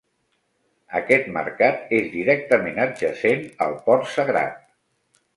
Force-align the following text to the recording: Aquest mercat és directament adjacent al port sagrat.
Aquest 0.99 1.27
mercat 1.35 1.91
és 1.97 2.07
directament 2.13 2.79
adjacent 2.85 3.43
al 3.67 3.75
port 3.85 4.09
sagrat. 4.15 4.57